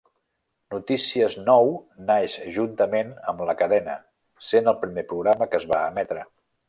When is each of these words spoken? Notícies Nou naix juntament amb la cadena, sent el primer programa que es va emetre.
Notícies 0.75 1.35
Nou 1.49 1.69
naix 2.07 2.37
juntament 2.55 3.11
amb 3.33 3.43
la 3.51 3.55
cadena, 3.61 3.99
sent 4.49 4.73
el 4.73 4.81
primer 4.87 5.05
programa 5.13 5.49
que 5.53 5.61
es 5.63 5.69
va 5.75 5.85
emetre. 5.93 6.27